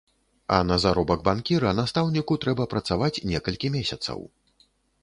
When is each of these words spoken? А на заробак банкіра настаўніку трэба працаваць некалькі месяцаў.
А 0.55 0.57
на 0.69 0.77
заробак 0.85 1.19
банкіра 1.27 1.75
настаўніку 1.81 2.39
трэба 2.47 2.69
працаваць 2.73 3.15
некалькі 3.35 3.73
месяцаў. 3.79 4.19